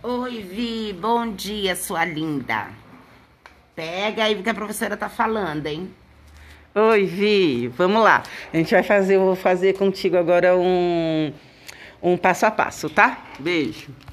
Oi, 0.00 0.42
Vi, 0.42 0.92
bom 0.92 1.32
dia, 1.32 1.74
sua 1.74 2.04
linda. 2.04 2.68
Pega 3.74 4.24
aí 4.24 4.34
o 4.36 4.42
que 4.44 4.48
a 4.48 4.54
professora 4.54 4.96
tá 4.96 5.08
falando, 5.08 5.66
hein? 5.66 5.92
Oi, 6.72 7.04
Vi, 7.04 7.66
vamos 7.66 8.04
lá. 8.04 8.22
A 8.52 8.56
gente 8.56 8.70
vai 8.70 8.84
fazer, 8.84 9.16
eu 9.16 9.24
vou 9.24 9.34
fazer 9.34 9.76
contigo 9.76 10.16
agora 10.16 10.56
um, 10.56 11.32
um 12.00 12.16
passo 12.16 12.46
a 12.46 12.50
passo, 12.50 12.88
tá? 12.88 13.24
Beijo. 13.40 13.88